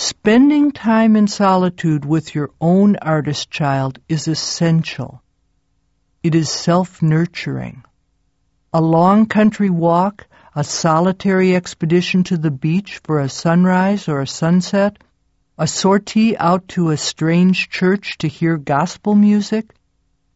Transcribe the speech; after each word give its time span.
Spending 0.00 0.70
time 0.70 1.16
in 1.16 1.26
solitude 1.26 2.04
with 2.04 2.32
your 2.32 2.52
own 2.60 2.94
artist 3.02 3.50
child 3.50 3.98
is 4.08 4.28
essential. 4.28 5.20
It 6.22 6.36
is 6.36 6.48
self-nurturing. 6.48 7.82
A 8.72 8.80
long 8.80 9.26
country 9.26 9.70
walk, 9.70 10.28
a 10.54 10.62
solitary 10.62 11.56
expedition 11.56 12.22
to 12.22 12.36
the 12.36 12.52
beach 12.52 13.00
for 13.02 13.18
a 13.18 13.28
sunrise 13.28 14.08
or 14.08 14.20
a 14.20 14.26
sunset, 14.28 15.02
a 15.58 15.66
sortie 15.66 16.38
out 16.38 16.68
to 16.68 16.90
a 16.90 16.96
strange 16.96 17.68
church 17.68 18.18
to 18.18 18.28
hear 18.28 18.56
gospel 18.56 19.16
music, 19.16 19.74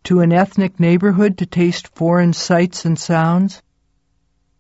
to 0.03 0.23
an 0.23 0.33
ethnic 0.33 0.81
neighborhood 0.81 1.39
to 1.39 1.47
taste 1.47 1.95
foreign 1.95 2.33
sights 2.33 2.85
and 2.85 2.99
sounds. 2.99 3.63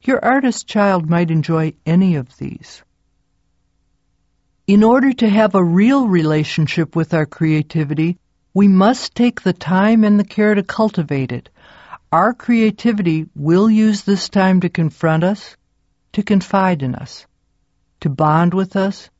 Your 0.02 0.24
artist 0.24 0.68
child 0.68 1.10
might 1.10 1.32
enjoy 1.32 1.74
any 1.84 2.14
of 2.14 2.36
these. 2.36 2.84
In 4.68 4.84
order 4.84 5.12
to 5.12 5.28
have 5.28 5.56
a 5.56 5.64
real 5.64 6.06
relationship 6.06 6.94
with 6.94 7.14
our 7.14 7.26
creativity, 7.26 8.18
we 8.54 8.68
must 8.68 9.12
take 9.16 9.42
the 9.42 9.52
time 9.52 10.04
and 10.04 10.20
the 10.20 10.24
care 10.24 10.54
to 10.54 10.62
cultivate 10.62 11.32
it. 11.32 11.48
Our 12.12 12.32
creativity 12.32 13.26
will 13.34 13.68
use 13.68 14.02
this 14.02 14.28
time 14.28 14.60
to 14.60 14.68
confront 14.68 15.24
us, 15.24 15.56
to 16.12 16.22
confide 16.22 16.84
in 16.84 16.94
us, 16.94 17.26
to 18.02 18.08
bond 18.08 18.54
with 18.54 18.76
us, 18.76 19.10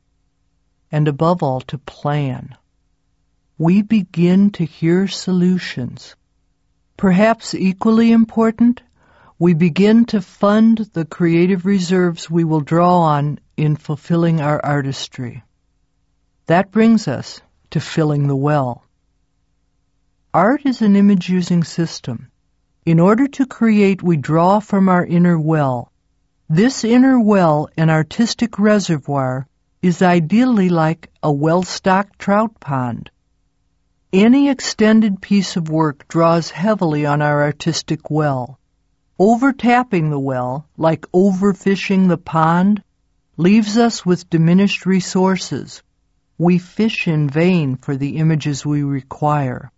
and 0.89 1.09
above 1.09 1.43
all, 1.43 1.59
to 1.61 1.77
plan. 1.77 2.55
We 3.57 3.81
begin 3.81 4.51
to 4.51 4.63
hear 4.63 5.09
solutions. 5.09 6.15
Perhaps 6.95 7.53
equally 7.53 8.13
important, 8.13 8.81
we 9.37 9.53
begin 9.53 10.05
to 10.05 10.21
fund 10.21 10.77
the 10.93 11.03
creative 11.03 11.65
reserves 11.65 12.29
we 12.29 12.45
will 12.45 12.61
draw 12.61 12.99
on 12.99 13.39
in 13.57 13.75
fulfilling 13.75 14.41
our 14.41 14.63
artistry. 14.63 15.43
That 16.47 16.71
brings 16.71 17.07
us 17.07 17.41
to 17.71 17.79
filling 17.79 18.27
the 18.27 18.35
well. 18.35 18.83
Art 20.33 20.65
is 20.65 20.81
an 20.81 20.95
image 20.95 21.29
using 21.29 21.63
system. 21.63 22.31
In 22.85 22.99
order 22.99 23.27
to 23.27 23.45
create, 23.45 24.01
we 24.03 24.17
draw 24.17 24.59
from 24.59 24.89
our 24.89 25.05
inner 25.05 25.39
well. 25.39 25.91
This 26.49 26.83
inner 26.83 27.19
well, 27.19 27.69
an 27.77 27.89
artistic 27.89 28.59
reservoir, 28.59 29.47
is 29.81 30.01
ideally 30.01 30.69
like 30.69 31.09
a 31.21 31.31
well-stocked 31.31 32.19
trout 32.19 32.59
pond. 32.59 33.09
Any 34.11 34.49
extended 34.49 35.21
piece 35.21 35.55
of 35.55 35.69
work 35.69 36.07
draws 36.07 36.51
heavily 36.51 37.05
on 37.05 37.21
our 37.21 37.43
artistic 37.43 38.09
well. 38.09 38.59
Overtapping 39.17 40.09
the 40.09 40.19
well, 40.19 40.67
like 40.77 41.05
overfishing 41.11 42.07
the 42.07 42.17
pond, 42.17 42.83
leaves 43.37 43.77
us 43.77 44.05
with 44.05 44.29
diminished 44.29 44.85
resources. 44.85 45.81
We 46.37 46.57
fish 46.59 47.07
in 47.07 47.29
vain 47.29 47.77
for 47.77 47.95
the 47.95 48.17
images 48.17 48.65
we 48.65 48.83
require. 48.83 49.71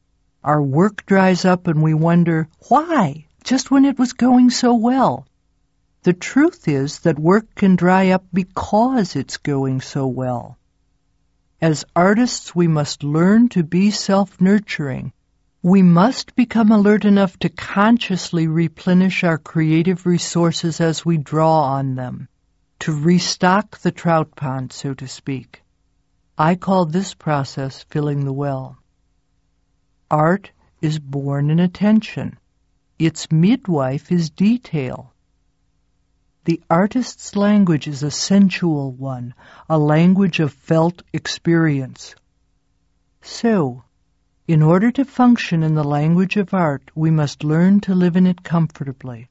Our 0.44 0.62
work 0.62 1.06
dries 1.06 1.46
up 1.46 1.68
and 1.68 1.82
we 1.82 1.94
wonder, 1.94 2.48
why? 2.68 3.28
Just 3.44 3.72
when 3.72 3.86
it 3.86 3.98
was 3.98 4.14
going 4.14 4.50
so 4.50 4.74
well. 4.74 5.26
The 6.04 6.14
truth 6.14 6.68
is 6.68 7.00
that 7.00 7.18
work 7.18 7.54
can 7.56 7.76
dry 7.76 8.10
up 8.10 8.26
because 8.34 9.16
it's 9.16 9.38
going 9.38 9.82
so 9.82 10.08
well. 10.08 10.58
As 11.62 11.86
artists, 11.96 12.56
we 12.56 12.68
must 12.68 13.04
learn 13.04 13.50
to 13.50 13.64
be 13.64 13.92
self-nurturing 13.92 15.14
we 15.66 15.82
must 15.82 16.36
become 16.36 16.72
alert 16.72 17.06
enough 17.06 17.40
to 17.40 17.50
consciously 17.50 18.48
replenish 18.48 19.24
our 19.24 19.40
creative 19.40 20.06
resources 20.06 20.80
as 20.80 21.04
we 21.04 21.18
draw 21.18 21.62
on 21.62 21.96
them, 21.96 22.28
to 22.86 22.94
restock 22.94 23.80
the 23.80 23.92
trout 23.92 24.36
pond, 24.36 24.72
so 24.72 24.94
to 24.94 25.08
speak. 25.08 25.64
I 26.38 26.54
call 26.54 26.86
this 26.86 27.16
process 27.16 27.82
filling 27.90 28.26
the 28.26 28.32
well. 28.32 28.78
Art 30.12 30.52
is 30.82 31.00
born 31.00 31.50
in 31.50 31.60
attention. 31.60 32.38
Its 33.00 33.32
midwife 33.32 34.12
is 34.12 34.30
detail. 34.30 35.16
The 36.44 36.62
artist's 36.70 37.36
language 37.36 37.88
is 37.88 38.04
a 38.04 38.12
sensual 38.12 38.92
one, 38.92 39.34
a 39.68 39.80
language 39.80 40.40
of 40.40 40.54
felt 40.54 41.02
experience. 41.12 42.14
So, 43.24 43.84
in 44.48 44.62
order 44.62 44.92
to 44.92 45.06
function 45.06 45.64
in 45.64 45.74
the 45.74 45.84
language 45.84 46.38
of 46.38 46.54
art, 46.54 46.92
we 46.94 47.10
must 47.10 47.44
learn 47.44 47.80
to 47.80 47.96
live 47.96 48.16
in 48.16 48.28
it 48.28 48.44
comfortably. 48.44 49.28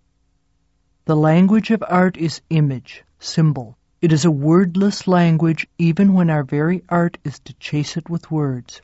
The 1.05 1.15
language 1.15 1.71
of 1.71 1.85
art 1.87 2.17
is 2.17 2.41
image, 2.51 3.05
symbol. 3.25 3.77
It 4.01 4.13
is 4.13 4.25
a 4.25 4.31
wordless 4.31 5.09
language 5.09 5.67
even 5.79 6.13
when 6.13 6.29
our 6.29 6.45
very 6.45 6.85
art 6.89 7.17
is 7.25 7.39
to 7.41 7.55
chase 7.55 7.97
it 7.97 8.11
with 8.11 8.31
words. 8.31 8.83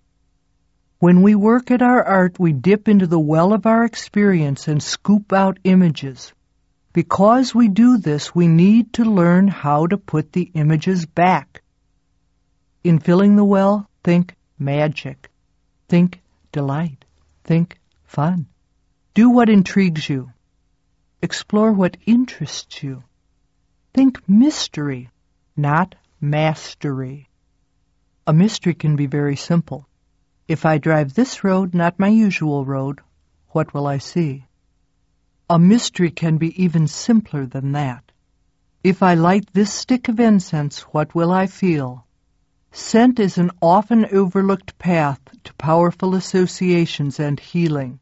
When 0.98 1.22
we 1.22 1.34
work 1.34 1.70
at 1.70 1.82
our 1.82 2.02
art, 2.02 2.38
we 2.38 2.52
dip 2.52 2.88
into 2.88 3.06
the 3.06 3.18
well 3.18 3.52
of 3.52 3.66
our 3.66 3.84
experience 3.84 4.68
and 4.68 4.82
scoop 4.82 5.32
out 5.32 5.58
images. 5.64 6.32
Because 6.92 7.54
we 7.54 7.68
do 7.68 7.98
this, 7.98 8.34
we 8.34 8.48
need 8.48 8.94
to 8.94 9.04
learn 9.04 9.48
how 9.48 9.86
to 9.86 9.96
put 9.96 10.32
the 10.32 10.50
images 10.54 11.06
back. 11.06 11.62
In 12.82 12.98
filling 12.98 13.36
the 13.36 13.44
well, 13.44 13.88
think 14.02 14.34
magic. 14.58 15.30
Think 15.88 16.20
delight. 16.50 17.04
Think 17.44 17.78
fun. 18.04 18.46
Do 19.14 19.30
what 19.30 19.48
intrigues 19.48 20.08
you. 20.08 20.32
Explore 21.22 21.72
what 21.72 21.96
interests 22.06 22.82
you. 22.82 23.04
Think 23.92 24.28
mystery, 24.28 25.10
not 25.56 25.96
mastery. 26.20 27.28
A 28.24 28.32
mystery 28.32 28.74
can 28.74 28.94
be 28.94 29.06
very 29.06 29.34
simple. 29.34 29.88
If 30.46 30.64
I 30.64 30.78
drive 30.78 31.14
this 31.14 31.42
road, 31.42 31.74
not 31.74 31.98
my 31.98 32.06
usual 32.06 32.64
road, 32.64 33.00
what 33.48 33.74
will 33.74 33.88
I 33.88 33.98
see? 33.98 34.46
A 35.48 35.58
mystery 35.58 36.10
can 36.10 36.36
be 36.38 36.62
even 36.62 36.86
simpler 36.86 37.46
than 37.46 37.72
that. 37.72 38.12
If 38.84 39.02
I 39.02 39.14
light 39.14 39.52
this 39.52 39.72
stick 39.72 40.08
of 40.08 40.20
incense, 40.20 40.82
what 40.92 41.14
will 41.14 41.32
I 41.32 41.48
feel? 41.48 42.06
Scent 42.70 43.18
is 43.18 43.38
an 43.38 43.50
often 43.60 44.06
overlooked 44.06 44.78
path 44.78 45.20
to 45.42 45.54
powerful 45.54 46.14
associations 46.14 47.18
and 47.18 47.40
healing. 47.40 47.98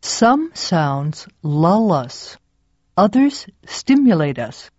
Some 0.00 0.52
sounds 0.54 1.26
lull 1.42 1.90
us, 1.90 2.36
others 2.96 3.46
stimulate 3.66 4.38
us. 4.38 4.70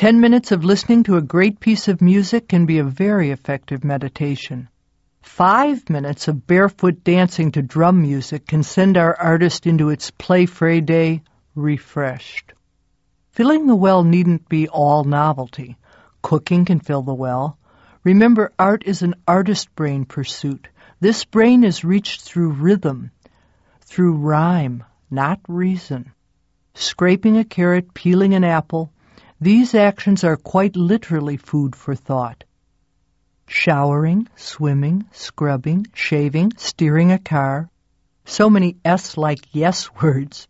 Ten 0.00 0.18
minutes 0.18 0.50
of 0.50 0.64
listening 0.64 1.02
to 1.02 1.18
a 1.18 1.20
great 1.20 1.60
piece 1.60 1.86
of 1.86 2.00
music 2.00 2.48
can 2.48 2.64
be 2.64 2.78
a 2.78 2.84
very 2.84 3.32
effective 3.32 3.84
meditation. 3.84 4.70
Five 5.20 5.90
minutes 5.90 6.26
of 6.26 6.46
barefoot 6.46 7.04
dancing 7.04 7.52
to 7.52 7.60
drum 7.60 8.00
music 8.00 8.46
can 8.46 8.62
send 8.62 8.96
our 8.96 9.14
artist 9.14 9.66
into 9.66 9.90
its 9.90 10.10
play 10.10 10.46
fray 10.46 10.80
day 10.80 11.20
refreshed. 11.54 12.54
Filling 13.32 13.66
the 13.66 13.76
well 13.76 14.02
needn't 14.02 14.48
be 14.48 14.68
all 14.68 15.04
novelty. 15.04 15.76
Cooking 16.22 16.64
can 16.64 16.80
fill 16.80 17.02
the 17.02 17.12
well. 17.12 17.58
Remember, 18.02 18.54
art 18.58 18.84
is 18.86 19.02
an 19.02 19.16
artist 19.28 19.68
brain 19.76 20.06
pursuit. 20.06 20.68
This 21.00 21.26
brain 21.26 21.62
is 21.62 21.84
reached 21.84 22.22
through 22.22 22.52
rhythm, 22.52 23.10
through 23.82 24.14
rhyme, 24.14 24.82
not 25.10 25.40
reason. 25.46 26.12
Scraping 26.72 27.36
a 27.36 27.44
carrot, 27.44 27.92
peeling 27.92 28.32
an 28.32 28.44
apple, 28.44 28.90
these 29.42 29.74
actions 29.74 30.22
are 30.22 30.36
quite 30.36 30.76
literally 30.76 31.38
food 31.38 31.74
for 31.74 31.94
thought. 31.94 32.44
Showering, 33.46 34.28
swimming, 34.36 35.06
scrubbing, 35.12 35.86
shaving, 35.94 36.52
steering 36.58 37.10
a 37.10 37.18
car. 37.18 37.70
So 38.26 38.50
many 38.50 38.76
S-like 38.84 39.40
yes 39.52 39.90
words. 39.94 40.46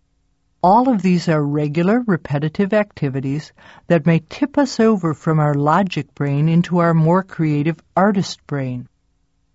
All 0.60 0.88
of 0.88 1.02
these 1.02 1.28
are 1.28 1.40
regular, 1.40 2.02
repetitive 2.04 2.72
activities 2.72 3.52
that 3.86 4.06
may 4.06 4.24
tip 4.28 4.58
us 4.58 4.80
over 4.80 5.14
from 5.14 5.38
our 5.38 5.54
logic 5.54 6.12
brain 6.16 6.48
into 6.48 6.78
our 6.78 6.92
more 6.92 7.22
creative 7.22 7.80
artist 7.96 8.44
brain. 8.48 8.88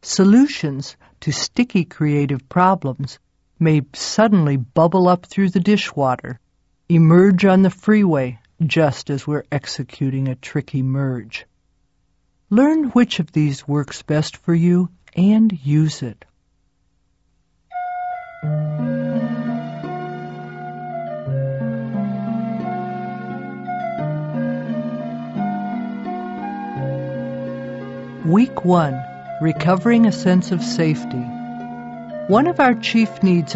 Solutions 0.01 0.95
to 1.19 1.33
sticky 1.33 1.83
creative 1.83 2.47
problems 2.47 3.19
may 3.59 3.81
suddenly 3.93 4.55
bubble 4.55 5.09
up 5.09 5.25
through 5.25 5.49
the 5.49 5.59
dishwater, 5.59 6.39
emerge 6.87 7.43
on 7.43 7.63
the 7.63 7.69
freeway 7.69 8.39
just 8.63 9.09
as 9.09 9.27
we're 9.27 9.43
executing 9.51 10.27
a 10.27 10.35
tricky 10.35 10.81
merge. 10.81 11.45
Learn 12.49 12.85
which 12.91 13.19
of 13.19 13.31
these 13.31 13.67
works 13.67 14.01
best 14.01 14.37
for 14.37 14.53
you 14.53 14.89
and 15.15 15.51
use 15.65 16.01
it. 16.01 16.25
Week 28.25 28.65
1 28.65 29.03
Recovering 29.41 30.05
a 30.05 30.11
Sense 30.11 30.51
of 30.51 30.63
Safety. 30.63 31.23
One 32.27 32.47
of 32.47 32.59
our 32.59 32.73
chief 32.73 33.21
needs 33.21 33.55